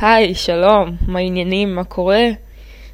[0.00, 2.28] היי, שלום, מה העניינים, מה קורה?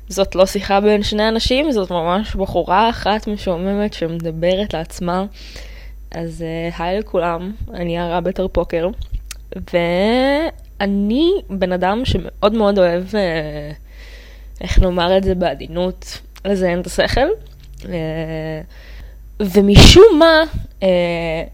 [0.09, 5.25] זאת לא שיחה בין שני אנשים, זאת ממש בחורה אחת משועממת שמדברת לעצמה.
[6.11, 8.89] אז uh, היי לכולם, אני הרע בטר פוקר,
[9.73, 13.15] ואני בן אדם שמאוד מאוד אוהב, uh,
[14.61, 17.29] איך נאמר את זה בעדינות, לזיין את השכל.
[17.81, 17.87] Uh,
[19.41, 20.41] ומשום מה,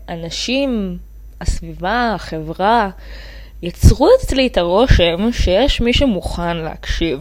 [0.08, 0.98] אנשים,
[1.40, 2.90] הסביבה, החברה,
[3.62, 7.20] יצרו אצלי את הרושם שיש מי שמוכן להקשיב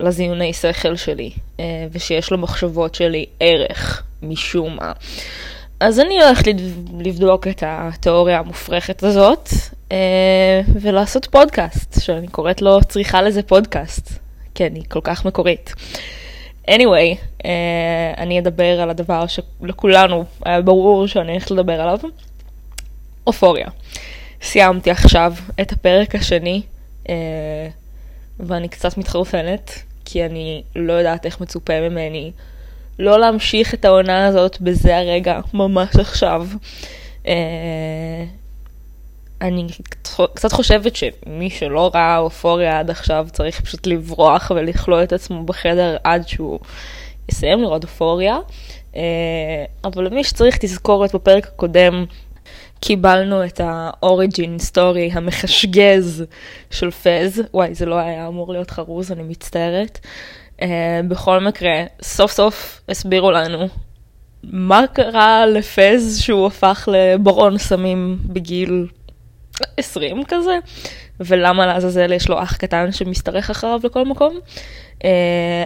[0.00, 1.30] לזיוני שכל שלי,
[1.60, 4.92] אה, ושיש למחשבות שלי ערך, משום מה.
[5.80, 6.44] אז אני הולכת
[6.98, 9.48] לבדוק את התיאוריה המופרכת הזאת,
[9.92, 14.12] אה, ולעשות פודקאסט, שאני קוראת לו צריכה לזה פודקאסט,
[14.54, 15.74] כן, היא כל כך מקורית.
[16.70, 21.98] anyway, אה, אני אדבר על הדבר שלכולנו היה ברור שאני הולכת לדבר עליו,
[23.26, 23.66] אופוריה.
[24.42, 26.62] סיימתי עכשיו את הפרק השני,
[27.08, 27.68] אה,
[28.40, 32.32] ואני קצת מתחרפנת, כי אני לא יודעת איך מצופה ממני
[32.98, 36.46] לא להמשיך את העונה הזאת בזה הרגע, ממש עכשיו.
[37.26, 38.24] אה,
[39.40, 39.66] אני
[40.34, 45.96] קצת חושבת שמי שלא ראה אופוריה עד עכשיו צריך פשוט לברוח ולכלוא את עצמו בחדר
[46.04, 46.60] עד שהוא
[47.28, 48.38] יסיים לראות אופוריה.
[48.96, 52.04] אה, אבל למי שצריך תזכורת בפרק הקודם,
[52.84, 56.24] קיבלנו את האוריג'ין סטורי המחשגז
[56.70, 57.42] של פז.
[57.54, 59.98] וואי, זה לא היה אמור להיות חרוז, אני מצטערת.
[60.60, 60.64] Uh,
[61.08, 63.68] בכל מקרה, סוף סוף הסבירו לנו
[64.44, 68.86] מה קרה לפז שהוא הפך לברון סמים בגיל
[69.76, 70.58] 20 כזה,
[71.20, 74.38] ולמה לעזאזל יש לו אח קטן שמשתרך אחריו לכל מקום.
[74.98, 75.04] Uh,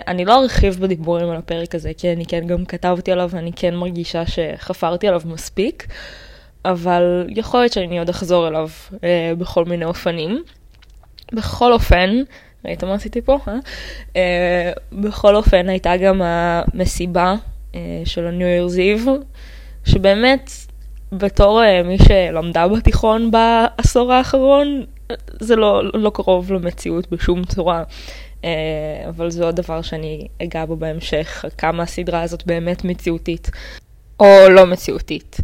[0.09, 3.75] אני לא ארחיב בדיבורים על הפרק הזה, כי אני כן גם כתבתי עליו ואני כן
[3.75, 5.87] מרגישה שחפרתי עליו מספיק.
[6.71, 8.69] אבל יכול להיות שאני עוד אחזור אליו
[9.05, 10.43] אה, בכל מיני אופנים.
[11.33, 12.11] בכל אופן,
[12.65, 13.39] ראית מה עשיתי פה?
[13.49, 13.55] אה?
[14.17, 17.35] אה, בכל אופן הייתה גם המסיבה
[17.75, 19.09] אה, של ה-New Year's Eve,
[19.85, 20.51] שבאמת
[21.13, 24.85] בתור אה, מי שלמדה בתיכון בעשור האחרון,
[25.41, 27.83] זה לא, לא קרוב למציאות בשום צורה.
[28.37, 33.51] Uh, אבל זה עוד דבר שאני אגע בו בהמשך, כמה הסדרה הזאת באמת מציאותית,
[34.21, 35.37] או לא מציאותית.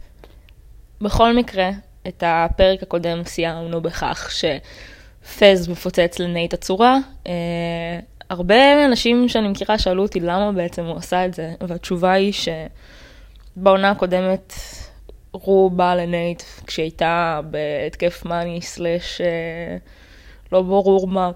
[1.03, 1.71] בכל מקרה,
[2.09, 6.99] את הפרק הקודם סיימנו בכך שפז מפוצץ לנייט הצורה.
[7.27, 7.33] אה,
[8.31, 12.33] הרבה אנשים שאני מכירה שאלו אותי למה בעצם הוא עשה את זה, והתשובה היא
[13.57, 14.53] שבעונה הקודמת
[15.33, 19.77] רו בא לנייט כשהייתה בהתקף מאני slash אה,
[20.53, 21.31] לא ברור מה.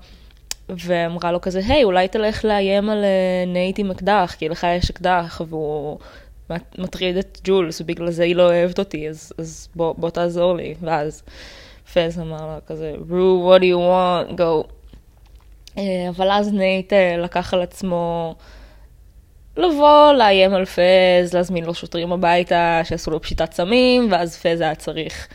[0.69, 4.91] ואמרה לו כזה, היי, אולי תלך לאיים על אה, נייט עם אקדח, כי לך יש
[4.91, 5.99] אקדח, והוא
[6.79, 10.75] מטריד את ג'ולס, ובגלל זה היא לא אוהבת אותי, אז, אז בוא, בוא תעזור לי.
[10.81, 11.23] ואז
[11.93, 14.73] פז אמר לה כזה, רו, what do you want, go.
[15.79, 18.35] אה, אבל אז נייט אה, לקח על עצמו
[19.57, 24.75] לבוא, לאיים על פז, להזמין לו שוטרים הביתה, שיעשו לו פשיטת סמים, ואז פז היה
[24.75, 25.29] צריך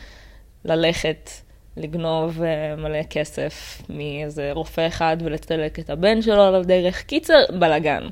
[0.64, 1.30] ללכת
[1.76, 7.02] לגנוב אה, מלא כסף מאיזה רופא אחד ולצלק את הבן שלו על הדרך.
[7.02, 8.08] קיצר, בלאגן.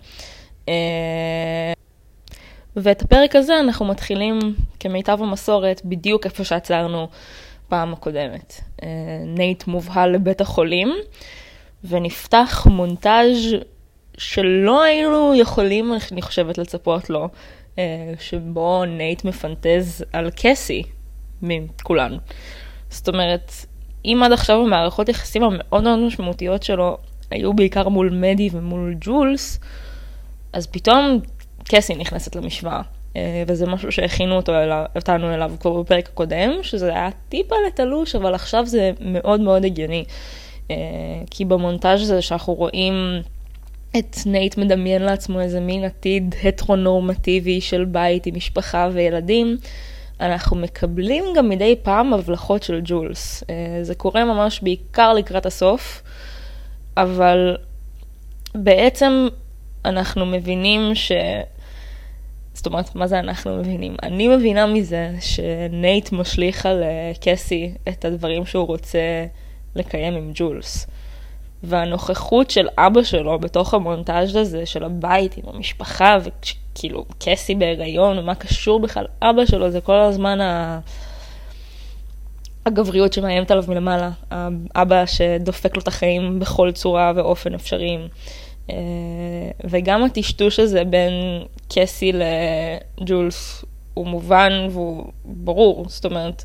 [2.83, 4.39] ואת הפרק הזה אנחנו מתחילים
[4.81, 7.09] כמיטב המסורת בדיוק איפה שעצרנו
[7.69, 8.61] פעם הקודמת.
[8.83, 8.89] אה,
[9.27, 10.95] נייט מובהל לבית החולים,
[11.85, 13.55] ונפתח מונטאז'
[14.19, 17.29] שלא היינו יכולים, אני חושבת, לצפות לו,
[17.79, 20.83] אה, שבו נייט מפנטז על קסי
[21.43, 22.17] מכולן.
[22.91, 23.53] זאת אומרת,
[24.05, 26.99] אם עד עכשיו המערכות יחסים המאוד מאוד משמעותיות שלו
[27.31, 29.61] היו בעיקר מול מדי ומול ג'ולס,
[30.53, 31.21] אז פתאום
[31.71, 32.83] קסי נכנסת למשוואה.
[33.17, 38.15] אה, וזה משהו שהכינו אותו אליו, אותנו אליו כבר בפרק הקודם, שזה היה טיפה תלוש,
[38.15, 40.05] אבל עכשיו זה מאוד מאוד הגיוני.
[40.71, 40.77] אה,
[41.31, 42.95] כי במונטאז' הזה שאנחנו רואים
[43.99, 49.57] את נייט מדמיין לעצמו איזה מין עתיד הטרונורמטיבי של בית עם משפחה וילדים,
[50.21, 53.45] אנחנו מקבלים גם מדי פעם הבלחות של ג'ולס.
[53.51, 56.03] אה, זה קורה ממש בעיקר לקראת הסוף,
[56.97, 57.57] אבל
[58.55, 59.29] בעצם
[59.85, 61.13] אנחנו מבינים ש...
[62.61, 63.97] זאת אומרת, מה זה אנחנו מבינים?
[64.03, 68.99] אני מבינה מזה שנייט משליך על אה, קסי את הדברים שהוא רוצה
[69.75, 70.87] לקיים עם ג'ולס.
[71.63, 78.35] והנוכחות של אבא שלו בתוך המונטאז' הזה, של הבית עם המשפחה, וכאילו קסי בהיריון, ומה
[78.35, 80.81] קשור בכלל אבא שלו, זה כל הזמן ה...
[82.67, 84.11] הגבריות שמאיימת עליו מלמעלה.
[84.31, 88.09] האבא שדופק לו את החיים בכל צורה ואופן אפשריים.
[88.71, 91.13] אה, וגם הטשטוש הזה בין
[91.69, 93.65] קסי לג'ולס
[93.95, 96.45] הוא מובן והוא ברור, זאת אומרת,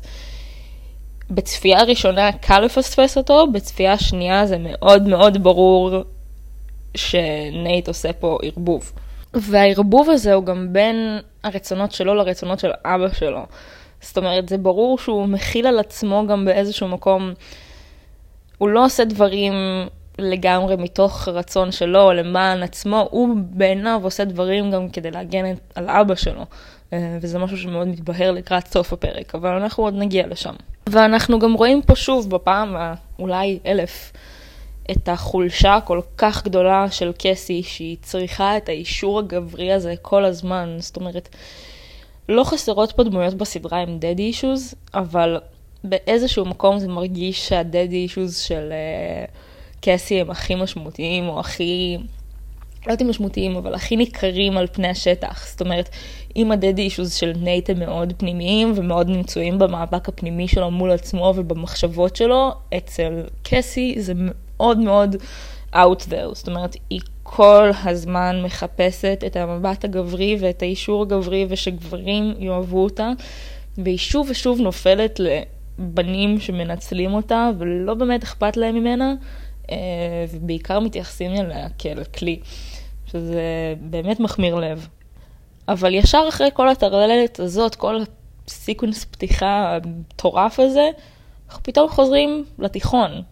[1.30, 5.90] בצפייה ראשונה קל לפספס אותו, בצפייה שנייה זה מאוד מאוד ברור
[6.94, 8.92] שנייט עושה פה ערבוב.
[9.34, 13.46] והערבוב הזה הוא גם בין הרצונות שלו לרצונות של אבא שלו.
[14.00, 17.32] זאת אומרת, זה ברור שהוא מכיל על עצמו גם באיזשהו מקום,
[18.58, 19.52] הוא לא עושה דברים
[20.18, 26.14] לגמרי מתוך רצון שלו למען עצמו, הוא בעיניו עושה דברים גם כדי להגן על אבא
[26.14, 26.44] שלו.
[26.92, 30.54] אה, וזה משהו שמאוד מתבהר לקראת סוף הפרק, אבל אנחנו עוד נגיע לשם.
[30.88, 34.12] ואנחנו גם רואים פה שוב, בפעם האולי אלף,
[34.90, 40.76] את החולשה הכל כך גדולה של קסי, שהיא צריכה את האישור הגברי הזה כל הזמן.
[40.78, 41.28] זאת אומרת,
[42.28, 45.40] לא חסרות פה דמויות בסדרה עם דדי אישוז, אבל
[45.84, 49.30] באיזשהו מקום זה מרגיש שהדדי אישוז של uh,
[49.80, 51.96] קסי הם הכי משמעותיים, או הכי...
[52.86, 55.46] לא יודעת אם משמעותיים, אבל הכי ניכרים על פני השטח.
[55.50, 55.88] זאת אומרת,
[56.36, 60.90] אם ה daddy issues של נייט הם מאוד פנימיים ומאוד מצויים במאבק הפנימי שלו מול
[60.90, 65.16] עצמו ובמחשבות שלו, אצל קסי זה מאוד מאוד
[65.74, 66.32] out there.
[66.32, 73.12] זאת אומרת, היא כל הזמן מחפשת את המבט הגברי ואת האישור הגברי ושגברים יאהבו אותה,
[73.78, 79.14] והיא שוב ושוב נופלת לבנים שמנצלים אותה ולא באמת אכפת להם ממנה,
[80.30, 82.40] ובעיקר מתייחסים אליה כאל כלי,
[83.06, 84.88] שזה באמת מחמיר לב.
[85.68, 88.00] אבל ישר אחרי כל הטרללת הזאת, כל
[88.46, 90.90] הסיקוונס פתיחה המטורף הזה,
[91.48, 93.22] אנחנו פתאום חוזרים לתיכון.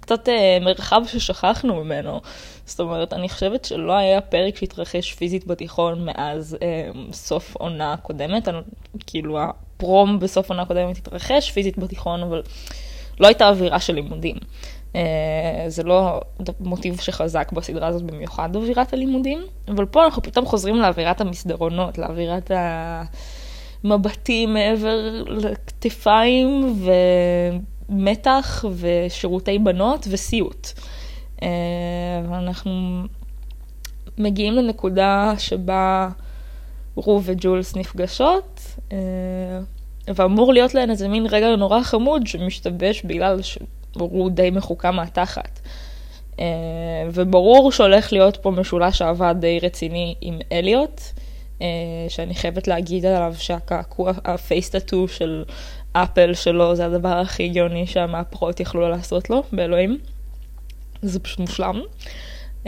[0.00, 2.20] קצת אה, מרחב ששכחנו ממנו.
[2.66, 8.48] זאת אומרת, אני חושבת שלא היה פרק שהתרחש פיזית בתיכון מאז אה, סוף עונה קודמת.
[8.48, 8.58] אני,
[9.06, 12.42] כאילו, הפרום בסוף עונה קודמת התרחש פיזית בתיכון, אבל
[13.20, 14.36] לא הייתה אווירה של לימודים.
[14.96, 16.20] אה, זה לא
[16.60, 22.50] מוטיב שחזק בסדרה הזאת במיוחד, אווירת הלימודים, אבל פה אנחנו פתאום חוזרים לאווירת המסדרונות, לאווירת
[23.84, 26.76] המבטים מעבר לכתפיים
[27.88, 30.68] ומתח ושירותי בנות וסיוט.
[31.42, 31.48] אה,
[32.30, 33.02] ואנחנו
[34.18, 36.08] מגיעים לנקודה שבה
[36.96, 38.60] רו וג'ולס נפגשות,
[38.92, 38.98] אה,
[40.14, 43.40] ואמור להיות להן איזה מין רגע נורא חמוד שמשתבש בגלל.
[43.94, 45.60] הוא די מחוקה מהתחת.
[46.30, 46.42] Uh,
[47.12, 51.00] וברור שהולך להיות פה משולש אהבה די רציני עם אליוט,
[51.58, 51.62] uh,
[52.08, 55.44] שאני חייבת להגיד עליו שהקעקוע, הפייסטטו של
[55.92, 59.98] אפל שלו זה הדבר הכי הגיוני שהמהפכות יכלו לעשות לו, באלוהים.
[61.02, 61.80] זה פשוט מושלם.
[62.64, 62.66] Uh,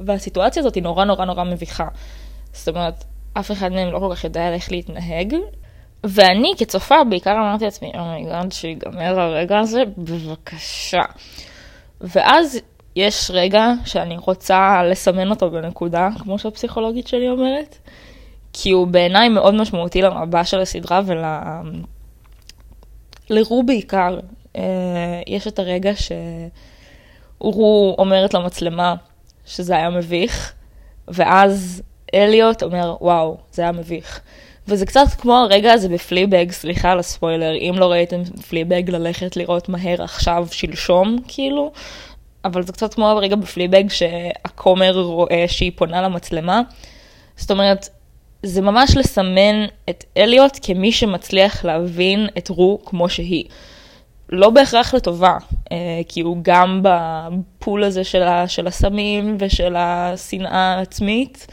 [0.00, 1.88] והסיטואציה הזאת היא נורא נורא נורא מביכה.
[2.52, 5.34] זאת אומרת, אף אחד מהם לא כל כך יודע איך להתנהג,
[6.04, 11.02] ואני כצופה בעיקר אמרתי לעצמי, oh my god, oh שיגמר הרגע הזה, בבקשה.
[12.00, 12.58] ואז
[12.96, 17.78] יש רגע שאני רוצה לסמן אותו בנקודה, כמו שהפסיכולוגית שלי אומרת,
[18.52, 21.24] כי הוא בעיניי מאוד משמעותי למבע של הסדרה ול...
[23.30, 24.18] ל רו בעיקר.
[24.56, 24.62] אה,
[25.26, 25.92] יש את הרגע
[27.40, 28.94] שרו אומרת למצלמה
[29.46, 30.54] שזה היה מביך,
[31.08, 31.82] ואז
[32.14, 34.20] אליוט אומר, וואו, זה היה מביך.
[34.68, 39.68] וזה קצת כמו הרגע הזה בפליבג, סליחה על הספוילר, אם לא ראיתם פליבג ללכת לראות
[39.68, 41.72] מהר עכשיו, שלשום, כאילו,
[42.44, 46.60] אבל זה קצת כמו הרגע בפליבג שהכומר רואה שהיא פונה למצלמה.
[47.36, 47.88] זאת אומרת,
[48.42, 53.44] זה ממש לסמן את אליוט כמי שמצליח להבין את רו כמו שהיא.
[54.28, 55.36] לא בהכרח לטובה,
[55.72, 61.46] אה, כי הוא גם בפול הזה של, של הסמים ושל השנאה העצמית,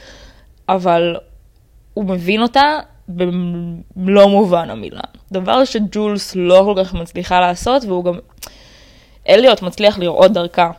[0.69, 1.15] אבל
[1.93, 5.01] הוא מבין אותה במלוא מובן המילה.
[5.31, 8.19] דבר שג'ולס לא כל כך מצליחה לעשות, והוא גם...
[9.29, 10.71] אליוט מצליח לראות דרכה.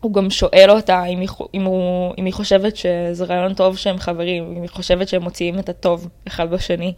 [0.00, 3.98] הוא גם שואל אותה אם היא, אם, הוא, אם היא חושבת שזה רעיון טוב שהם
[3.98, 6.92] חברים, אם היא חושבת שהם מוציאים את הטוב אחד בשני,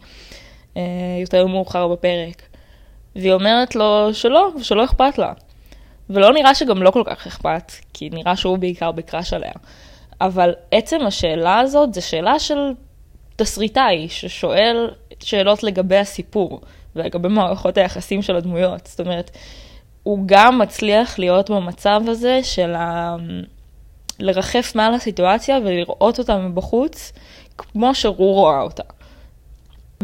[0.77, 0.81] אה,
[1.21, 2.41] יותר מאוחר בפרק.
[3.15, 5.33] והיא אומרת לו שלא, ושלא אכפת לה.
[6.09, 9.51] ולא נראה שגם לא כל כך אכפת, כי נראה שהוא בעיקר בקראש עליה.
[10.21, 12.71] אבל עצם השאלה הזאת זה שאלה של
[13.35, 16.61] תסריטאי ששואל שאלות לגבי הסיפור
[16.95, 18.87] ולגבי מערכות היחסים של הדמויות.
[18.87, 19.31] זאת אומרת,
[20.03, 23.15] הוא גם מצליח להיות במצב הזה של ה...
[24.19, 27.13] לרחף מעל הסיטואציה ולראות אותה מבחוץ
[27.57, 28.83] כמו שרו רואה אותה.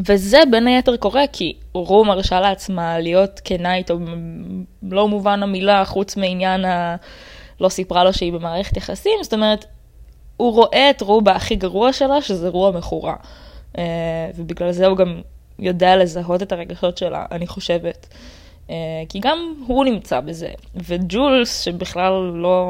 [0.06, 6.18] וזה בין היתר קורה כי רו מרשה לעצמה להיות כנה איתו במלוא מובן המילה חוץ
[6.18, 6.96] מעניין ה...
[7.62, 9.66] לא סיפרה לו שהיא במערכת יחסים, זאת אומרת,
[10.40, 13.16] הוא רואה את רובה הכי גרוע שלה, שזה רוע מכורה.
[13.74, 13.80] Uh,
[14.36, 15.22] ובגלל זה הוא גם
[15.60, 18.08] יודע לזהות את הרגשות שלה, אני חושבת.
[18.68, 18.72] Uh,
[19.10, 20.50] כי גם הוא נמצא בזה.
[20.76, 22.66] וג'ולס, שבכלל לא,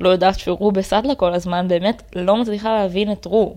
[0.00, 3.54] לא יודעת שרו בסדלה כל הזמן, באמת לא מצליחה להבין את רו.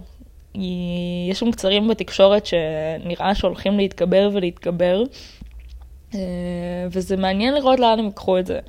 [0.53, 5.03] היא, יש שם קצרים בתקשורת שנראה שהולכים להתגבר ולהתגבר,
[6.15, 6.19] אה,
[6.91, 8.59] וזה מעניין לראות לאן הם ייקחו את זה.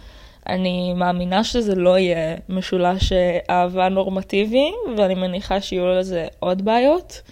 [0.48, 3.12] אני מאמינה שזה לא יהיה משולש
[3.50, 7.22] אהבה נורמטיבי, ואני מניחה שיהיו לזה עוד בעיות,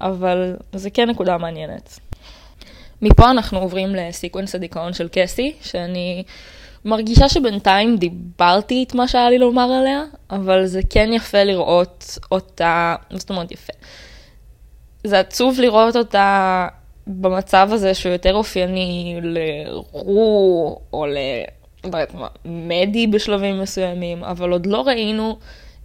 [0.00, 1.98] אבל זה כן נקודה מעניינת.
[3.02, 6.24] מפה אנחנו עוברים לסיקוונס הדיכאון של קסי, שאני
[6.84, 12.96] מרגישה שבינתיים דיברתי את מה שהיה לי לומר עליה, אבל זה כן יפה לראות אותה,
[13.10, 13.72] זאת אומרת יפה?
[15.04, 16.68] זה עצוב לראות אותה
[17.06, 21.16] במצב הזה שהוא יותר אופייני לרו או ל...
[22.44, 25.38] מדי בשלבים מסוימים, אבל עוד לא ראינו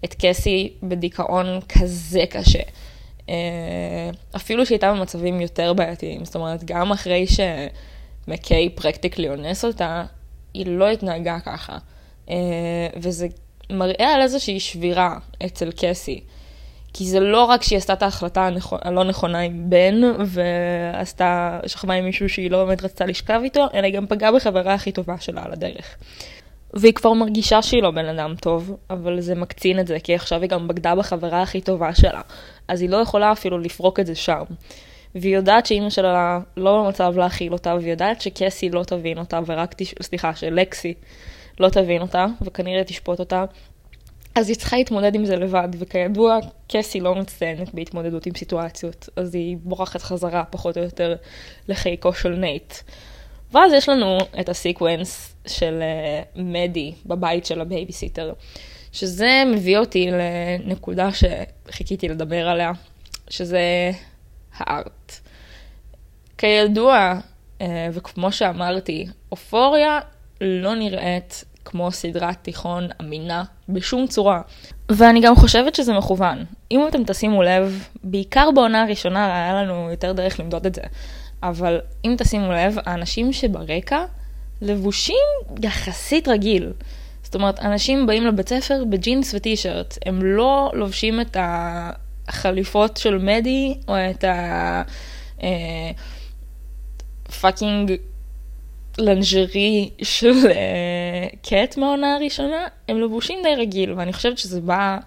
[0.05, 2.61] את קסי בדיכאון כזה קשה.
[3.29, 3.35] אה,
[4.35, 7.25] אפילו שהיא הייתה במצבים יותר בעייתיים, זאת אומרת, גם אחרי
[8.27, 10.03] שמקיי פרקטיקלי אונס אותה,
[10.53, 11.77] היא לא התנהגה ככה.
[12.29, 12.35] אה,
[12.95, 13.27] וזה
[13.69, 16.21] מראה על איזושהי שבירה אצל קסי.
[16.93, 22.05] כי זה לא רק שהיא עשתה את ההחלטה הלא נכונה עם בן, ועשתה, שכבה עם
[22.05, 25.43] מישהו שהיא לא באמת רצתה לשכב איתו, אלא היא גם פגעה בחברה הכי טובה שלה
[25.45, 25.95] על הדרך.
[26.73, 30.41] והיא כבר מרגישה שהיא לא בן אדם טוב, אבל זה מקצין את זה, כי עכשיו
[30.41, 32.21] היא גם בגדה בחברה הכי טובה שלה,
[32.67, 34.43] אז היא לא יכולה אפילו לפרוק את זה שם.
[35.15, 39.73] והיא יודעת שאימא שלה לא במצב להכיל אותה, והיא יודעת שקסי לא תבין אותה, ורק,
[39.77, 39.93] תש...
[40.01, 40.93] סליחה, שלקסי
[41.59, 43.45] לא תבין אותה, וכנראה תשפוט אותה.
[44.35, 49.35] אז היא צריכה להתמודד עם זה לבד, וכידוע, קסי לא מצטיינת בהתמודדות עם סיטואציות, אז
[49.35, 51.15] היא בורחת חזרה פחות או יותר
[51.67, 52.73] לחיקו של נייט.
[53.51, 58.33] ואז יש לנו את ה sequence של uh, מדי בבית של הבייביסיטר,
[58.91, 62.71] שזה מביא אותי לנקודה שחיכיתי לדבר עליה,
[63.29, 63.91] שזה
[64.57, 65.19] הארט.
[66.37, 67.19] כידוע,
[67.59, 69.99] uh, וכמו שאמרתי, אופוריה
[70.41, 74.41] לא נראית כמו סדרת תיכון אמינה בשום צורה.
[74.89, 76.45] ואני גם חושבת שזה מכוון.
[76.71, 80.81] אם אתם תשימו לב, בעיקר בעונה הראשונה היה לנו יותר דרך למדוד את זה.
[81.43, 84.03] אבל אם תשימו לב, האנשים שברקע
[84.61, 85.25] לבושים
[85.63, 86.71] יחסית רגיל.
[87.23, 91.37] זאת אומרת, אנשים באים לבית ספר בג'ינס וטישרט, הם לא לובשים את
[92.27, 94.81] החליפות של מדי או את ה...
[97.41, 97.91] fucking
[98.99, 100.51] lingerie של
[101.41, 104.97] קט מהעונה הראשונה, הם לבושים די רגיל, ואני חושבת שזה בא,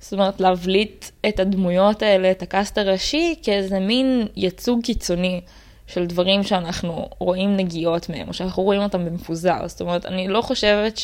[0.00, 5.40] זאת אומרת, להבליט את הדמויות האלה, את ה cast הראשי, כאיזה מין ייצוג קיצוני
[5.86, 9.68] של דברים שאנחנו רואים נגיעות מהם, או שאנחנו רואים אותם במפוזר.
[9.68, 11.00] זאת אומרת, אני לא חושבת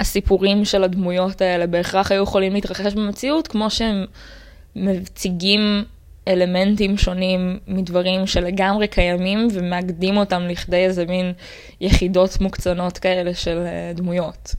[0.00, 4.06] שהסיפורים של הדמויות האלה בהכרח היו יכולים להתרחש במציאות, כמו שהם
[4.76, 5.84] מציגים
[6.28, 11.32] אלמנטים שונים מדברים שלגמרי קיימים ומאגדים אותם לכדי איזה מין
[11.80, 14.54] יחידות מוקצנות כאלה של אה, דמויות.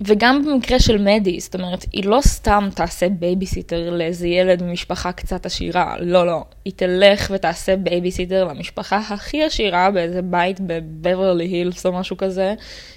[0.00, 5.46] וגם במקרה של מדי, זאת אומרת, היא לא סתם תעשה בייביסיטר לאיזה ילד ממשפחה קצת
[5.46, 6.44] עשירה, לא, לא.
[6.64, 12.54] היא תלך ותעשה בייביסיטר למשפחה הכי עשירה באיזה בית בבברלי הילס או משהו כזה,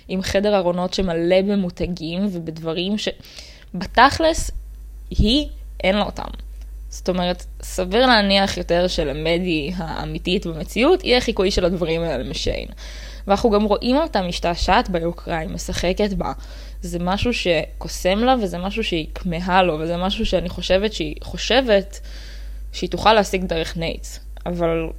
[0.07, 4.51] עם חדר ארונות שמלא במותגים ובדברים שבתכלס
[5.09, 5.47] היא
[5.83, 6.48] אין לה אותם.
[6.89, 12.67] זאת אומרת, סביר להניח יותר שלמדי האמיתית במציאות יהיה חיקוי של הדברים האלה משיין.
[13.27, 16.31] ואנחנו גם רואים אותה משתעשעת ביוקרה, היא משחקת בה.
[16.81, 21.99] זה משהו שקוסם לה וזה משהו שהיא כמהה לו, וזה משהו שאני חושבת שהיא חושבת
[22.71, 24.19] שהיא תוכל להשיג דרך נייט.
[24.45, 24.89] אבל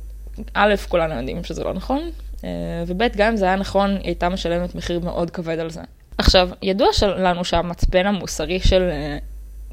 [0.54, 2.11] א', כולנו יודעים שזה לא נכון,
[2.44, 2.49] אה,
[2.87, 5.80] וב', גם אם זה היה נכון, היא הייתה משלמת מחיר מאוד כבד על זה.
[6.18, 9.18] עכשיו, ידוע לנו שהמצפן המוסרי של אה,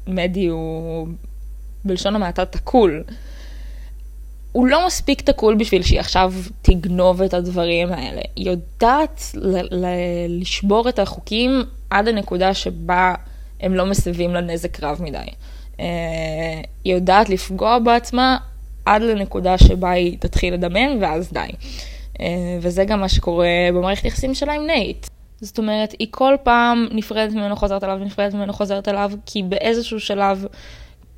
[0.06, 1.08] מדי הוא
[1.84, 3.04] בלשון המעטה תקול.
[4.52, 8.20] הוא לא מספיק תקול בשביל שהיא עכשיו תגנוב את הדברים האלה.
[8.36, 13.14] היא יודעת ל- ל- לשבור את החוקים עד הנקודה שבה
[13.60, 15.18] הם לא מסבים לה נזק רב מדי.
[15.76, 15.80] Uh,
[16.84, 18.36] היא יודעת לפגוע בעצמה
[18.84, 21.48] עד לנקודה שבה היא תתחיל לדמם ואז די.
[22.14, 22.20] Uh,
[22.60, 25.06] וזה גם מה שקורה במערכת יחסים שלה עם נייט.
[25.40, 30.00] זאת אומרת, היא כל פעם נפרדת ממנו, חוזרת אליו, נפרדת ממנו, חוזרת אליו, כי באיזשהו
[30.00, 30.46] שלב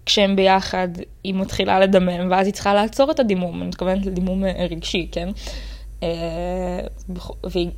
[0.06, 0.88] כשהם ביחד,
[1.24, 5.28] היא מתחילה לדמם, ואז היא צריכה לעצור את הדימום, אני מתכוונת לדימום אה, רגשי, כן?
[6.02, 6.80] אה,
[7.44, 7.70] והיא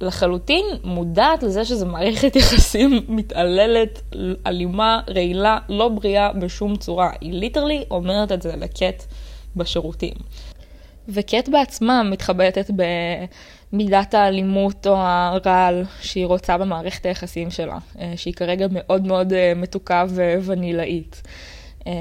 [0.00, 4.02] לחלוטין מודעת לזה שזו מערכת יחסים מתעללת,
[4.46, 7.10] אלימה, רעילה, לא בריאה בשום צורה.
[7.20, 9.04] היא ליטרלי אומרת את זה לקט
[9.56, 10.14] בשירותים.
[11.08, 12.70] וקט בעצמה מתחבטת
[13.72, 20.04] במידת האלימות או הרעל שהיא רוצה במערכת היחסים שלה, אה, שהיא כרגע מאוד מאוד מתוקה
[20.44, 21.22] וונילאית.
[21.86, 21.92] אה,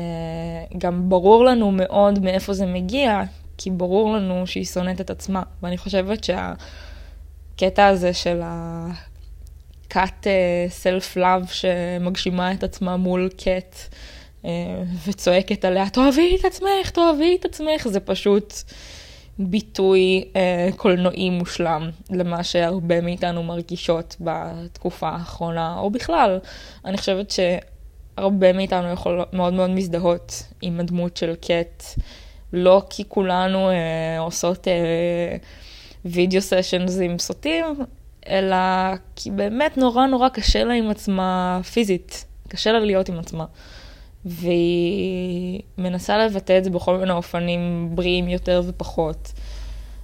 [0.77, 3.24] גם ברור לנו מאוד מאיפה זה מגיע,
[3.58, 5.44] כי ברור לנו שהיא שונאת את עצמה.
[5.63, 13.96] ואני חושבת שהקטע הזה של ה-cut אה, self-love שמגשימה את עצמה מול קט,
[15.08, 18.54] וצועקת עליה, תאהבי את עצמך, תאהבי את עצמך, זה פשוט
[19.39, 26.39] ביטוי אה, קולנועי מושלם למה שהרבה מאיתנו מרגישות בתקופה האחרונה, או בכלל.
[26.86, 27.32] אני חושבת
[28.19, 31.84] שהרבה מאיתנו יכול מאוד מאוד מזדהות עם הדמות של קט,
[32.53, 35.38] לא כי כולנו אה, עושות אה,
[36.05, 37.65] וידאו סשנס עם סוטים,
[38.29, 38.55] אלא
[39.15, 43.45] כי באמת נורא נורא קשה לה עם עצמה פיזית, קשה לה להיות עם עצמה.
[44.25, 49.34] והיא מנסה לבטא את זה בכל מיני אופנים בריאים יותר ופחות.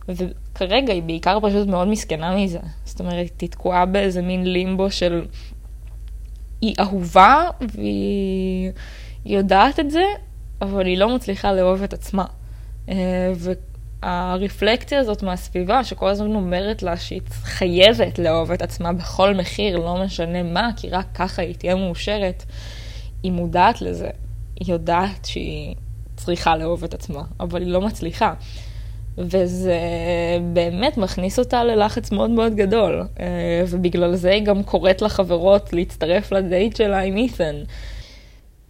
[0.09, 2.59] וכרגע היא בעיקר פשוט מאוד מסכנה מזה.
[2.85, 5.25] זאת אומרת, היא תקועה באיזה מין לימבו של...
[6.61, 8.71] היא אהובה והיא
[9.25, 10.03] יודעת את זה,
[10.61, 12.25] אבל היא לא מצליחה לאהוב את עצמה.
[12.89, 13.33] אה,
[14.03, 20.03] והרפלקציה הזאת מהסביבה, שכל הזמן אומרת לה שהיא חייבת לאהוב את עצמה בכל מחיר, לא
[20.03, 22.43] משנה מה, כי רק ככה היא תהיה מאושרת.
[23.23, 24.09] היא מודעת לזה,
[24.59, 25.75] היא יודעת שהיא
[26.17, 28.33] צריכה לאהוב את עצמה, אבל היא לא מצליחה.
[29.17, 29.77] וזה
[30.53, 36.31] באמת מכניס אותה ללחץ מאוד מאוד גדול, אה, ובגלל זה היא גם קוראת לחברות להצטרף
[36.31, 37.55] לדייט שלה עם אית'ן.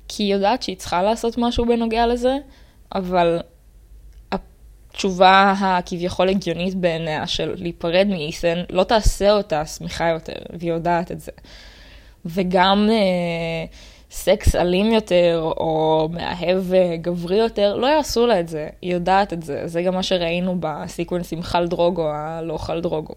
[0.07, 2.38] כי היא יודעת שהיא צריכה לעשות משהו בנוגע לזה,
[2.95, 3.39] אבל
[4.31, 11.19] התשובה הכביכול הגיונית בעיניה של להיפרד מאית'ן לא תעשה אותה שמחה יותר, והיא יודעת את
[11.19, 11.31] זה.
[12.25, 12.89] וגם...
[12.91, 13.65] אה,
[14.12, 19.34] סקס אלים יותר, או מאהב אה, גברי יותר, לא יעשו לה את זה, היא יודעת
[19.34, 19.62] את זה.
[19.65, 23.13] זה גם מה שראינו בסיקוונס עם חל דרוגו, הלא חל דרוגו.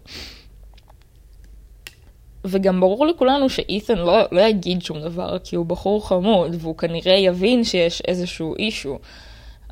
[2.45, 7.13] וגם ברור לכולנו שאית'ן לא, לא יגיד שום דבר, כי הוא בחור חמוד, והוא כנראה
[7.13, 8.99] יבין שיש איזשהו אישו.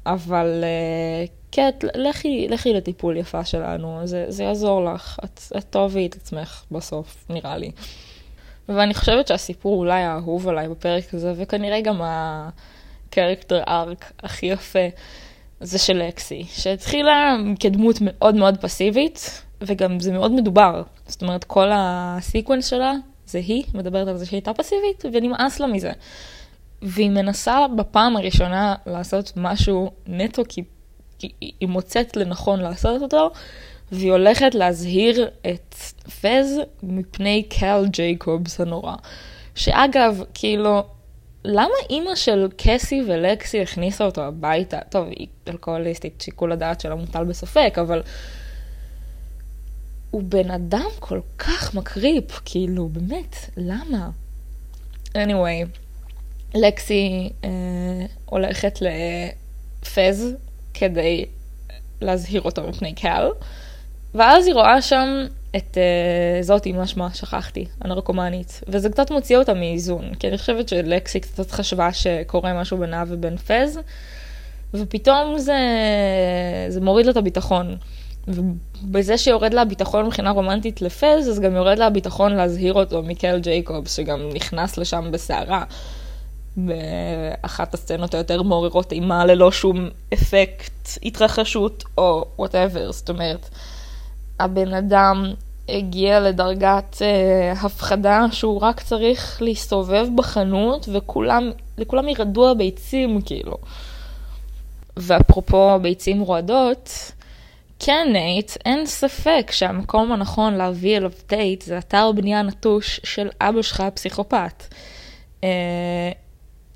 [0.06, 6.08] אבל uh, קט, לכי, לכי לטיפול יפה שלנו, זה, זה יעזור לך, את, את תאהבי
[6.08, 7.72] את עצמך בסוף, נראה לי.
[8.70, 14.88] ואני חושבת שהסיפור אולי האהוב עליי בפרק הזה, וכנראה גם הקרקטר ארק הכי יפה,
[15.62, 20.84] זה של לקסי, שהתחילה כדמות מאוד מאוד פסיבית, וגם זה מאוד מדובר.
[21.08, 22.94] זאת אומרת, כל הסיקוונס שלה
[23.26, 25.92] זה היא, מדברת על זה שהיא הייתה פסיבית, ונמאס לה מזה.
[26.82, 30.64] והיא מנסה בפעם הראשונה לעשות משהו נטו כי
[31.42, 33.32] היא מוצאת לנכון לעשות אותו,
[33.92, 35.76] והיא הולכת להזהיר את
[36.22, 38.96] פז מפני קל ג'ייקובס הנורא.
[39.56, 40.84] שאגב, כאילו,
[41.46, 44.80] למה אימא של קסי ולקסי הכניסה אותו הביתה?
[44.90, 48.02] טוב, היא אלכוהוליסטית, שיקול הדעת שלה מוטל בספק, אבל
[50.12, 54.10] הוא בן אדם כל כך מקריפ, כאילו, באמת, למה?
[55.14, 55.68] anyway,
[56.56, 57.50] לקסי אה,
[58.26, 60.36] הולכת לפז
[60.74, 61.26] כדי
[62.02, 63.30] להזהיר אותו מפני קל.
[64.16, 68.62] ואז היא רואה שם את uh, זאתי, מה שמה, שכחתי, הנרקומנית.
[68.68, 73.38] וזה קצת מוציא אותה מאיזון, כי אני חושבת שלקסי קצת חשבה שקורה משהו בינה ובין
[73.38, 73.80] פז,
[74.74, 75.58] ופתאום זה,
[76.70, 77.76] זה מוריד לה את הביטחון.
[78.28, 83.40] ובזה שיורד לה הביטחון מבחינה רומנטית לפז, אז גם יורד לה הביטחון להזהיר אותו מקל
[83.40, 85.64] ג'ייקובס, שגם נכנס לשם בסערה.
[86.58, 93.50] באחת הסצנות היותר מעוררות אימה ללא שום אפקט התרחשות או whatever, זאת אומרת.
[94.44, 95.34] הבן אדם
[95.70, 103.58] הגיע לדרגת אה, הפחדה שהוא רק צריך להסתובב בחנות וכולם, לכולם ירדו הביצים כאילו.
[104.98, 107.12] ואפרופו ביצים רועדות,
[107.80, 113.62] כן נייט, אין ספק שהמקום הנכון להביא אליו דייט זה אתר בנייה נטוש של אבא
[113.62, 114.64] שלך הפסיכופת.
[115.44, 116.12] אה,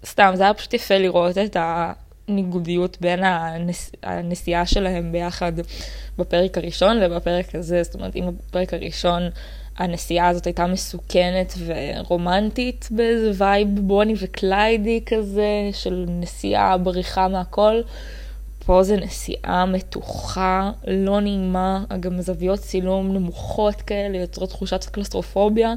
[0.05, 1.93] סתם, זה היה פשוט יפה לראות את ה...
[2.27, 3.91] ניגודיות בין הנס...
[4.03, 5.51] הנסיעה שלהם ביחד
[6.17, 9.21] בפרק הראשון ובפרק הזה, זאת אומרת, אם בפרק הראשון
[9.77, 17.81] הנסיעה הזאת הייתה מסוכנת ורומנטית באיזה vibe בוני וקליידי כזה, של נסיעה, בריחה מהכל,
[18.65, 25.73] פה זה נסיעה מתוחה, לא נעימה, גם זוויות צילום נמוכות כאלה, יוצרות תחושת קלסטרופוביה.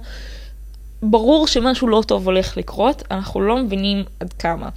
[1.03, 4.69] ברור שמשהו לא טוב הולך לקרות, אנחנו לא מבינים עד כמה.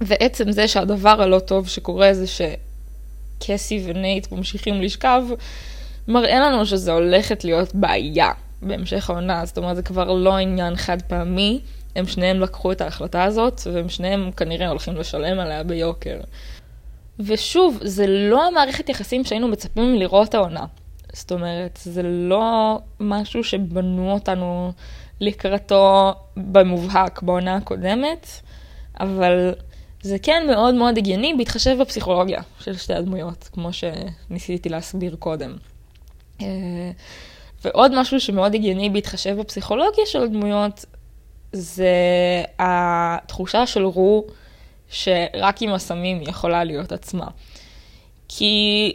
[0.00, 5.22] ועצם זה שהדבר הלא טוב שקורה זה שקסי ונייט ממשיכים לשכב,
[6.08, 9.46] מראה לנו שזה הולכת להיות בעיה בהמשך העונה.
[9.46, 11.60] זאת אומרת, זה כבר לא עניין חד פעמי,
[11.96, 16.20] הם שניהם לקחו את ההחלטה הזאת, והם שניהם כנראה הולכים לשלם עליה ביוקר.
[17.18, 20.64] ושוב, זה לא המערכת יחסים שהיינו מצפים לראות העונה.
[21.12, 24.72] זאת אומרת, זה לא משהו שבנו אותנו
[25.20, 28.28] לקראתו במובהק בעונה הקודמת,
[29.00, 29.54] אבל
[30.04, 35.56] זה כן מאוד מאוד הגיוני בהתחשב בפסיכולוגיה של שתי הדמויות, כמו שניסיתי להסביר קודם.
[36.40, 36.46] אה,
[37.64, 40.84] ועוד משהו שמאוד הגיוני בהתחשב בפסיכולוגיה של הדמויות,
[41.52, 41.94] זה
[42.58, 44.24] התחושה של רו
[44.88, 47.26] שרק עם הסמים היא יכולה להיות עצמה.
[48.28, 48.92] כי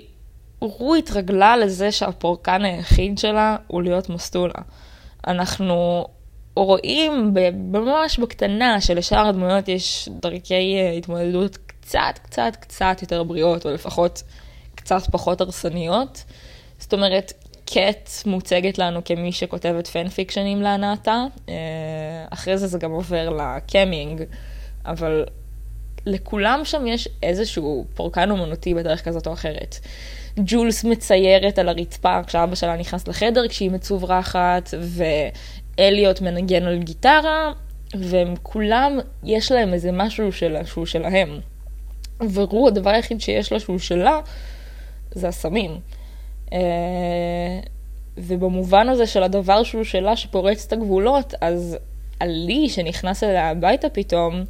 [0.61, 4.61] רו התרגלה לזה שהפורקן היחיד שלה הוא להיות מסטולה.
[5.27, 6.07] אנחנו
[6.65, 13.71] רואים ממש בקטנה שלשאר הדמויות יש דרכי אה, התמודדות קצת, קצת, קצת יותר בריאות, או
[13.71, 14.23] לפחות
[14.75, 16.23] קצת פחות הרסניות.
[16.79, 17.33] זאת אומרת,
[17.65, 21.55] קט מוצגת לנו כמי שכותבת פן פיקשנים להנאתה, אה,
[22.29, 24.23] אחרי זה זה גם עובר לקמינג,
[24.85, 25.25] אבל
[26.05, 29.79] לכולם שם יש איזשהו פורקן אומנותי בדרך כזאת או אחרת.
[30.45, 34.73] ג'ולס מציירת על הרצפה כשאבא שלה נכנס לחדר כשהיא מצוברחת,
[35.79, 37.51] ואליוט מנגן על גיטרה,
[37.95, 41.39] והם כולם, יש להם איזה משהו של, שהוא שלהם.
[42.33, 44.19] ורו, הדבר היחיד שיש לה שהוא שלה,
[45.11, 45.79] זה הסמים.
[46.53, 46.59] אה,
[48.17, 51.77] ובמובן הזה של הדבר שהוא שלה שפורץ את הגבולות, אז
[52.19, 54.43] עלי שנכנס אליה הביתה פתאום,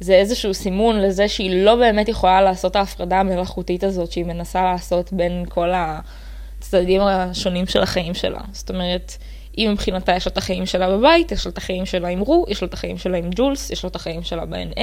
[0.00, 5.12] זה איזשהו סימון לזה שהיא לא באמת יכולה לעשות ההפרדה המלאכותית הזאת שהיא מנסה לעשות
[5.12, 8.40] בין כל הצדדים השונים של החיים שלה.
[8.52, 9.16] זאת אומרת,
[9.56, 12.44] היא מבחינתה יש לה את החיים שלה בבית, יש לה את החיים שלה עם רו,
[12.48, 14.80] יש לה את החיים שלה עם ג'ולס, יש לה את החיים שלה ב-NA,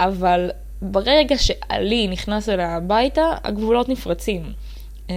[0.00, 0.50] אבל
[0.82, 4.52] ברגע שעלי נכנס אליה הביתה, הגבולות נפרצים.
[5.08, 5.10] Uh,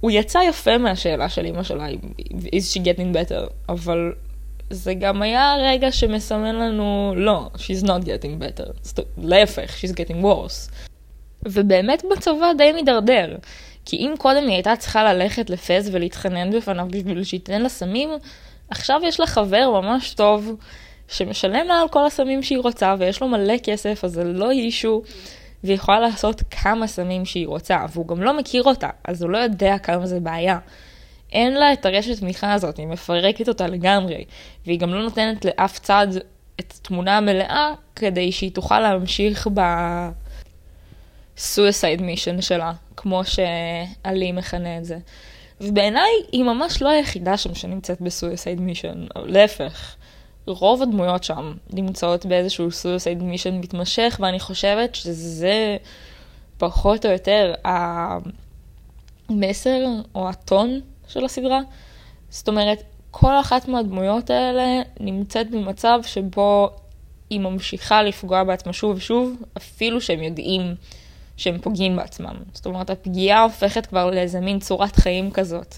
[0.00, 1.88] הוא יצא יפה מהשאלה של אמא שלה,
[2.30, 4.12] is she getting better, אבל
[4.70, 9.00] זה גם היה רגע שמסמן לנו, לא, she's not getting better.
[9.18, 10.70] להפך, she's getting worse.
[11.44, 13.36] ובאמת בצבא די מידרדר.
[13.88, 18.10] כי אם קודם היא הייתה צריכה ללכת לפז ולהתחנן בפניו בשביל שייתן לה סמים,
[18.70, 20.56] עכשיו יש לה חבר ממש טוב
[21.08, 25.02] שמשלם לה על כל הסמים שהיא רוצה ויש לו מלא כסף, אז זה לא אישו,
[25.64, 29.38] והיא יכולה לעשות כמה סמים שהיא רוצה, והוא גם לא מכיר אותה, אז הוא לא
[29.38, 30.58] יודע כמה זה בעיה.
[31.32, 34.24] אין לה את הרשת תמיכה הזאת, היא מפרקת אותה לגמרי,
[34.66, 36.06] והיא גם לא נותנת לאף צד
[36.60, 39.60] את התמונה המלאה כדי שהיא תוכל להמשיך ב...
[41.38, 44.98] suicide mission שלה, כמו שעלי מכנה את זה.
[45.60, 49.94] ובעיניי היא ממש לא היחידה שם שנמצאת בסויסייד מישן, להפך.
[50.46, 55.76] רוב הדמויות שם נמצאות באיזשהו סויסייד מישן מתמשך, ואני חושבת שזה
[56.58, 57.54] פחות או יותר
[59.28, 61.60] המסר או הטון של הסדרה.
[62.30, 66.70] זאת אומרת, כל אחת מהדמויות האלה נמצאת במצב שבו
[67.30, 70.74] היא ממשיכה לפגוע בעצמה שוב ושוב, אפילו שהם יודעים
[71.38, 72.34] שהם פוגעים בעצמם.
[72.54, 75.74] זאת אומרת, הפגיעה הופכת כבר לאיזה מין צורת חיים כזאת.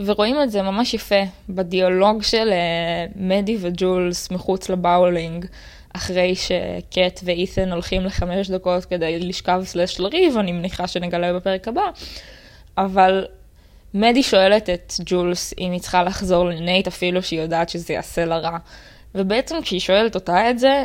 [0.00, 5.46] ורואים את זה ממש יפה בדיאלוג של uh, מדי וג'ולס מחוץ לבאולינג,
[5.92, 11.90] אחרי שקט ואית'ן הולכים לחמש דקות כדי לשכב סלש לריב, אני מניחה שנגלה בפרק הבא,
[12.78, 13.26] אבל
[13.94, 18.38] מדי שואלת את ג'ולס אם היא צריכה לחזור לנייט אפילו שהיא יודעת שזה יעשה לה
[18.38, 18.58] רע.
[19.14, 20.84] ובעצם כשהיא שואלת אותה את זה,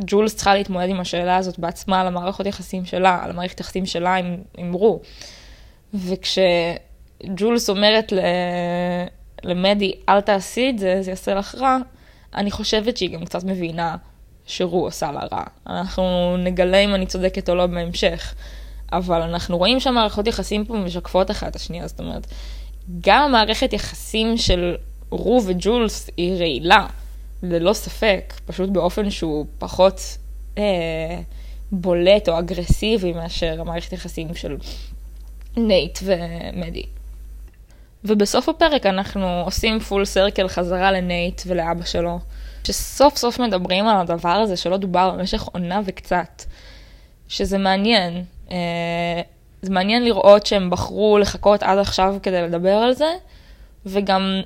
[0.00, 4.14] ג'ולס צריכה להתמודד עם השאלה הזאת בעצמה על המערכות יחסים שלה, על המערכת יחסים שלה
[4.14, 5.00] עם, עם רו.
[5.94, 8.18] וכשג'ולס אומרת ל...
[9.44, 11.78] למדי, אל תעשי את זה, זה יעשה לך רע,
[12.34, 13.96] אני חושבת שהיא גם קצת מבינה
[14.46, 15.44] שרו עושה לה רע.
[15.66, 18.34] אנחנו נגלה אם אני צודקת או לא בהמשך.
[18.92, 22.26] אבל אנחנו רואים שהמערכות יחסים פה משקפות אחת את השנייה, זאת אומרת,
[23.00, 24.76] גם המערכת יחסים של
[25.10, 26.86] רו וג'ולס היא רעילה,
[27.42, 30.18] ללא ספק, פשוט באופן שהוא פחות
[30.58, 31.20] אה,
[31.72, 34.56] בולט או אגרסיבי מאשר המערכת יחסים של
[35.56, 36.84] נייט ומדי.
[38.04, 42.18] ובסוף הפרק אנחנו עושים full circle חזרה לנייט ולאבא שלו,
[42.64, 46.42] שסוף סוף מדברים על הדבר הזה שלא דובר במשך עונה וקצת,
[47.28, 49.20] שזה מעניין, אה,
[49.62, 53.12] זה מעניין לראות שהם בחרו לחכות עד עכשיו כדי לדבר על זה,
[53.86, 54.40] וגם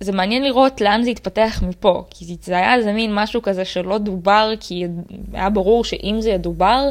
[0.00, 3.98] זה מעניין לראות לאן זה יתפתח מפה, כי זה היה איזה מין משהו כזה שלא
[3.98, 4.86] דובר, כי
[5.32, 6.88] היה ברור שאם זה ידובר,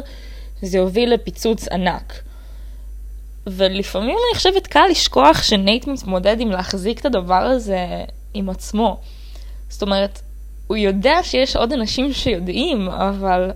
[0.62, 2.22] זה יוביל לפיצוץ ענק.
[3.46, 9.00] ולפעמים אני חושבת קל לשכוח שנייט מתמודד עם להחזיק את הדבר הזה עם עצמו.
[9.68, 10.20] זאת אומרת,
[10.66, 13.50] הוא יודע שיש עוד אנשים שיודעים, אבל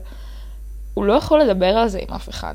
[0.94, 2.54] הוא לא יכול לדבר על זה עם אף אחד.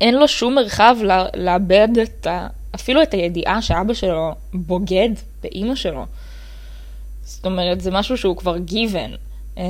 [0.00, 0.96] אין לו שום מרחב
[1.34, 2.46] לאבד את ה...
[2.74, 5.10] אפילו את הידיעה שאבא שלו בוגד
[5.42, 6.06] באימא שלו.
[7.22, 9.16] זאת אומרת, זה משהו שהוא כבר given.
[9.56, 9.60] Uh,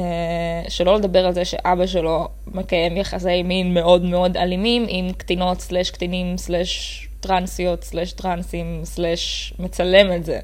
[0.68, 5.90] שלא לדבר על זה שאבא שלו מקיים יחסי מין מאוד מאוד אלימים עם קטינות slash
[5.90, 10.40] קטינים slash טרנסיות slash טרנסים slash מצלם את זה.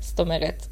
[0.00, 0.66] זאת אומרת,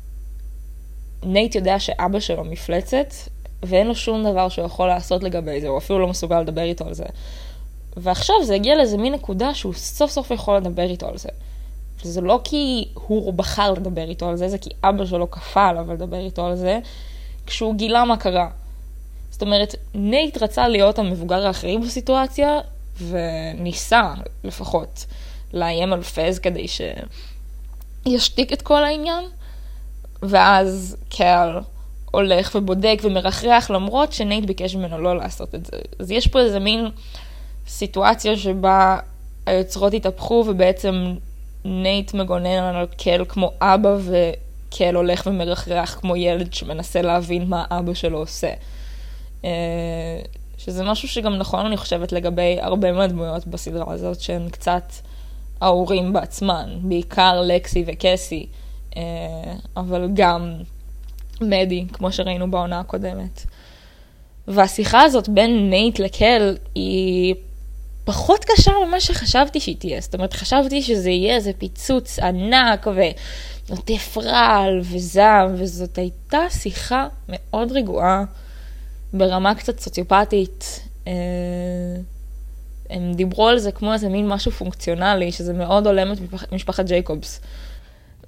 [1.22, 3.14] נייט יודע שאבא שלו מפלצת
[3.62, 6.86] ואין לו שום דבר שהוא יכול לעשות לגבי זה, הוא אפילו לא מסוגל לדבר איתו
[6.86, 7.04] על זה.
[8.00, 11.28] ועכשיו זה הגיע לאיזה מין נקודה שהוא סוף סוף יכול לדבר איתו על זה.
[12.02, 15.92] וזה לא כי הוא בחר לדבר איתו על זה, זה כי אבא שלו כפה עליו
[15.92, 16.78] לדבר איתו על זה,
[17.46, 18.48] כשהוא גילה מה קרה.
[19.30, 22.58] זאת אומרת, נייט רצה להיות המבוגר האחראי בסיטואציה,
[23.08, 25.06] וניסה לפחות
[25.52, 26.66] לאיים על פז כדי
[28.06, 29.24] שישתיק את כל העניין,
[30.22, 31.60] ואז קל
[32.10, 35.76] הולך ובודק ומרחרח למרות שנייט ביקש ממנו לא לעשות את זה.
[35.98, 36.88] אז יש פה איזה מין
[37.68, 38.98] סיטואציה שבה
[39.46, 41.14] היוצרות התהפכו ובעצם
[41.64, 47.94] נייט מגונן על קל כמו אבא וקל הולך ומרחרח כמו ילד שמנסה להבין מה אבא
[47.94, 48.50] שלו עושה.
[49.44, 49.50] אה,
[50.58, 54.92] שזה משהו שגם נכון, אני חושבת, לגבי הרבה מהדמויות בסדרה הזאת, שהן קצת
[55.60, 58.46] ההורים בעצמן, בעיקר לקסי וקסי,
[58.96, 59.02] אה,
[59.76, 60.54] אבל גם
[61.40, 63.46] מדי, כמו שראינו בעונה הקודמת.
[64.48, 67.34] והשיחה הזאת בין נייט לקל היא
[68.08, 70.00] פחות קשה ממה שחשבתי שהיא תהיה.
[70.00, 77.72] זאת אומרת, חשבתי שזה יהיה איזה פיצוץ ענק ונוטף רעל וזעם, וזאת הייתה שיחה מאוד
[77.72, 78.24] רגועה,
[79.12, 80.80] ברמה קצת סוציופטית.
[81.06, 81.12] אה,
[82.90, 87.40] הם דיברו על זה כמו איזה מין משהו פונקציונלי, שזה מאוד הולם את משפחת ג'ייקובס.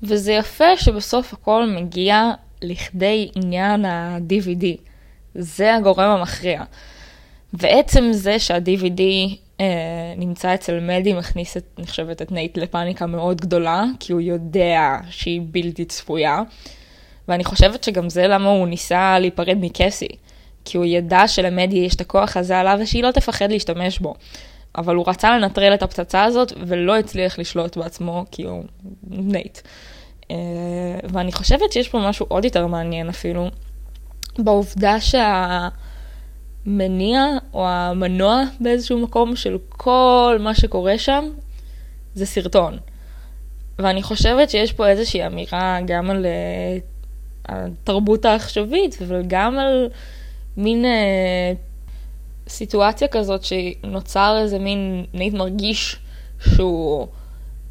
[0.03, 2.31] וזה יפה שבסוף הכל מגיע
[2.62, 4.66] לכדי עניין ה-DVD.
[5.35, 6.62] זה הגורם המכריע.
[7.53, 9.03] ועצם זה שה-DVD
[10.16, 14.99] נמצא אצל מדי מכניס את, אני חושבת, את נייט לפאניקה מאוד גדולה, כי הוא יודע
[15.11, 16.42] שהיא בלתי צפויה.
[17.29, 20.09] ואני חושבת שגם זה למה הוא ניסה להיפרד מקסי.
[20.64, 24.14] כי הוא ידע שלמדי יש את הכוח הזה עליו ושהיא לא תפחד להשתמש בו.
[24.77, 28.64] אבל הוא רצה לנטרל את הפצצה הזאת ולא הצליח לשלוט בעצמו כי הוא
[29.11, 29.59] נייט.
[30.31, 30.37] אה,
[31.12, 33.49] ואני חושבת שיש פה משהו עוד יותר מעניין אפילו,
[34.38, 35.01] בעובדה
[36.64, 41.25] שהמניע או המנוע באיזשהו מקום של כל מה שקורה שם
[42.14, 42.79] זה סרטון.
[43.79, 46.27] ואני חושבת שיש פה איזושהי אמירה גם על
[47.49, 49.88] התרבות העכשווית, אבל גם על
[50.57, 51.53] מין אה,
[52.49, 55.96] סיטואציה כזאת שנוצר איזה מין נייט מרגיש
[56.40, 57.07] שהוא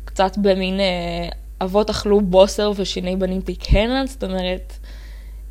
[0.06, 1.30] קצת במין אה,
[1.62, 4.74] אבות אכלו בוסר ושיני בנים תקהינה, זאת אומרת,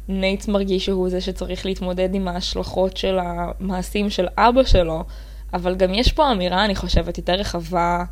[0.08, 5.04] נייט מרגיש שהוא זה שצריך להתמודד עם ההשלכות של המעשים של אבא שלו,
[5.52, 8.04] אבל גם יש פה אמירה, אני חושבת, יותר רחבה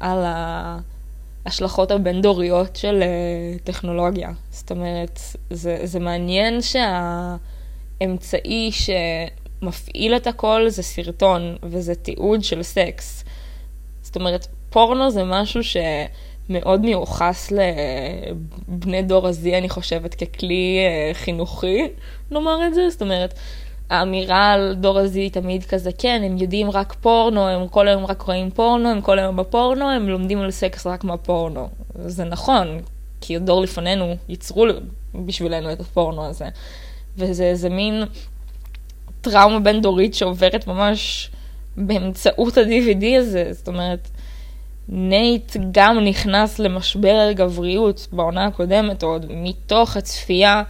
[0.00, 0.24] על
[1.46, 3.04] ההשלכות הבין-דוריות של uh,
[3.64, 4.30] טכנולוגיה.
[4.50, 6.58] זאת אומרת, זה, זה מעניין
[8.00, 13.24] שהאמצעי שמפעיל את הכל זה סרטון, וזה תיעוד של סקס.
[14.02, 15.76] זאת אומרת, פורנו זה משהו ש...
[16.48, 17.52] מאוד מיוחס
[18.68, 21.82] לבני דור הזי, אני חושבת, ככלי אה, חינוכי,
[22.30, 22.90] נאמר את זה.
[22.90, 23.34] זאת אומרת,
[23.90, 28.06] האמירה על דור הזי היא תמיד כזה, כן, הם יודעים רק פורנו, הם כל היום
[28.06, 31.68] רק רואים פורנו, הם כל היום בפורנו, הם לומדים על סקס רק מהפורנו.
[31.94, 32.80] זה נכון,
[33.20, 34.66] כי הדור לפנינו ייצרו
[35.14, 36.48] בשבילנו את הפורנו הזה.
[37.16, 38.04] וזה איזה מין
[39.20, 41.30] טראומה בין דורית שעוברת ממש
[41.76, 44.08] באמצעות ה-DVD הזה, זאת אומרת,
[44.88, 50.62] נייט גם נכנס למשבר גבריות בעונה הקודמת עוד, מתוך הצפייה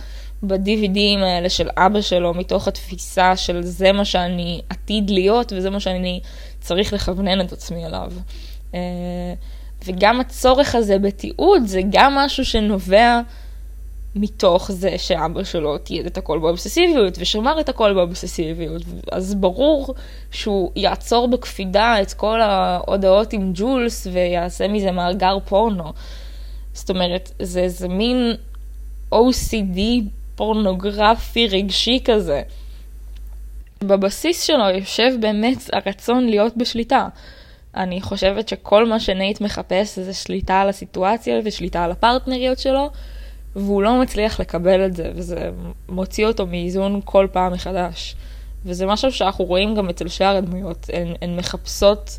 [0.42, 5.80] ב-DVDים האלה של אבא שלו, מתוך התפיסה של זה מה שאני עתיד להיות וזה מה
[5.80, 6.20] שאני
[6.60, 8.12] צריך לכוונן את עצמי אליו.
[8.74, 8.80] אה,
[9.86, 13.20] וגם הצורך הזה בתיעוד זה גם משהו שנובע
[14.16, 18.82] מתוך זה שאבא שלו תיעד את הכל באובססיביות ושמר את הכל באובססיביות.
[19.12, 19.94] אז ברור
[20.30, 25.92] שהוא יעצור בקפידה את כל ההודעות עם ג'ולס ויעשה מזה מאגר פורנו.
[26.72, 28.34] זאת אומרת, זה איזה מין
[29.14, 29.78] OCD
[30.36, 32.42] פורנוגרפי רגשי כזה.
[33.80, 37.08] בבסיס שלו יושב באמת הרצון להיות בשליטה.
[37.76, 42.90] אני חושבת שכל מה שנייט מחפש זה שליטה על הסיטואציה ושליטה על הפרטנריות שלו.
[43.56, 45.50] והוא לא מצליח לקבל את זה, וזה
[45.88, 48.16] מוציא אותו מאיזון כל פעם מחדש.
[48.64, 52.18] וזה משהו שאנחנו רואים גם אצל שאר הדמויות, הן, הן מחפשות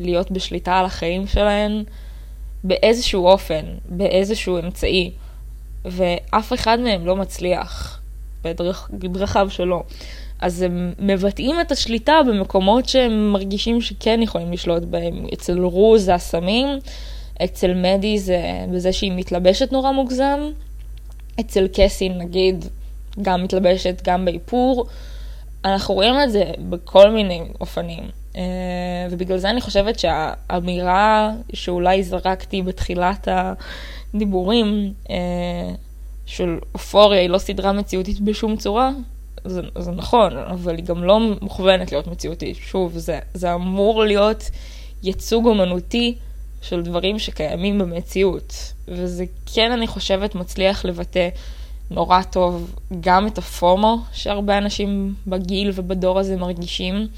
[0.00, 1.84] להיות בשליטה על החיים שלהן
[2.64, 5.10] באיזשהו אופן, באיזשהו אמצעי,
[5.84, 8.00] ואף אחד מהם לא מצליח
[8.90, 9.82] בדרכיו שלו.
[10.40, 15.26] אז הם מבטאים את השליטה במקומות שהם מרגישים שכן יכולים לשלוט בהם.
[15.34, 16.68] אצל רו זה הסמים,
[17.44, 18.40] אצל מדי זה
[18.72, 20.40] בזה שהיא מתלבשת נורא מוגזם,
[21.40, 22.64] אצל קסי נגיד
[23.22, 24.86] גם מתלבשת גם באיפור.
[25.64, 28.04] אנחנו רואים את זה בכל מיני אופנים.
[28.36, 28.42] אה,
[29.10, 33.28] ובגלל זה אני חושבת שהאמירה שאולי זרקתי בתחילת
[34.14, 35.74] הדיבורים אה,
[36.26, 38.90] של אופוריה היא לא סדרה מציאותית בשום צורה,
[39.44, 42.56] זה, זה נכון, אבל היא גם לא מוכוונת להיות מציאותית.
[42.56, 44.50] שוב, זה, זה אמור להיות
[45.02, 46.14] ייצוג אומנותי
[46.68, 48.72] של דברים שקיימים במציאות.
[48.88, 49.24] וזה
[49.54, 51.28] כן, אני חושבת, מצליח לבטא
[51.90, 57.08] נורא טוב גם את הפומו שהרבה אנשים בגיל ובדור הזה מרגישים,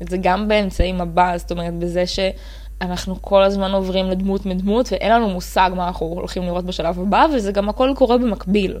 [0.00, 5.30] וזה גם באמצעים הבא, זאת אומרת בזה שאנחנו כל הזמן עוברים לדמות מדמות ואין לנו
[5.30, 8.78] מושג מה אנחנו הולכים לראות בשלב הבא, וזה גם הכל קורה במקביל.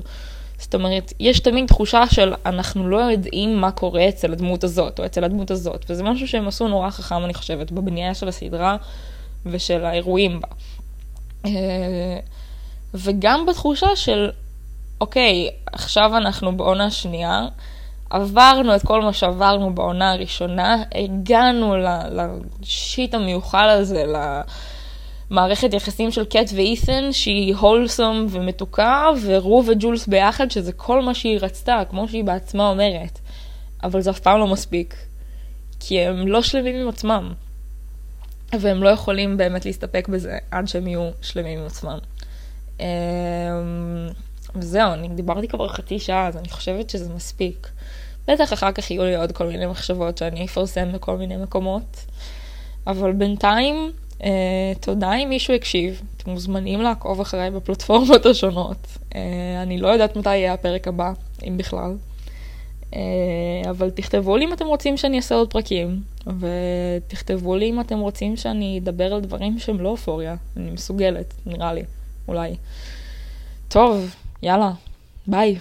[0.58, 5.06] זאת אומרת, יש תמיד תחושה של אנחנו לא יודעים מה קורה אצל הדמות הזאת או
[5.06, 8.76] אצל הדמות הזאת, וזה משהו שהם עשו נורא חכם, אני חושבת, בבנייה של הסדרה
[9.46, 10.48] ושל האירועים בה.
[11.46, 12.18] אה,
[12.94, 14.30] וגם בתחושה של,
[15.00, 17.46] אוקיי, עכשיו אנחנו בעונה שנייה,
[18.10, 21.74] עברנו את כל מה שעברנו בעונה הראשונה, הגענו
[22.60, 24.04] לשיט המיוחל הזה,
[25.30, 31.38] למערכת יחסים של קט ואית'ן, שהיא הולסום ומתוקה, ורו וג'ולס ביחד, שזה כל מה שהיא
[31.42, 33.18] רצתה, כמו שהיא בעצמה אומרת.
[33.82, 34.96] אבל זה אף פעם לא מספיק,
[35.80, 37.32] כי הם לא שלמים עם עצמם.
[38.60, 41.98] והם לא יכולים באמת להסתפק בזה עד שהם יהיו שלמים עם עצמם.
[42.80, 42.86] אמ,
[44.54, 47.68] וזהו, אני דיברתי כבר חצי שעה, אז אני חושבת שזה מספיק.
[48.28, 52.04] בטח אחר כך יהיו לי עוד כל מיני מחשבות שאני אפרסם בכל מיני מקומות.
[52.86, 53.92] אבל בינתיים,
[54.24, 56.02] אה, תודה אם מישהו הקשיב.
[56.16, 58.86] אתם מוזמנים לעקוב אחריי בפלטפורמות השונות.
[59.14, 61.12] אה, אני לא יודעת מתי יהיה הפרק הבא,
[61.48, 61.94] אם בכלל.
[62.94, 67.98] אה, אבל תכתבו לי אם אתם רוצים שאני אעשה עוד פרקים, ותכתבו לי אם אתם
[67.98, 70.34] רוצים שאני אדבר על דברים שהם לא אופוריה.
[70.56, 71.82] אני מסוגלת, נראה לי,
[72.28, 72.54] אולי.
[73.68, 74.72] טוב, יאללה,
[75.26, 75.56] ביי.